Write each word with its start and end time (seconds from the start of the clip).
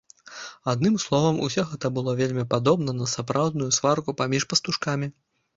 Адным 0.71 0.95
словам, 1.03 1.35
усё 1.49 1.65
гэта 1.73 1.91
было 1.99 2.15
вельмі 2.21 2.45
падобна 2.53 2.97
на 3.03 3.11
сапраўдную 3.15 3.71
сварку 3.81 4.17
паміж 4.23 4.49
пастушкамі. 4.55 5.13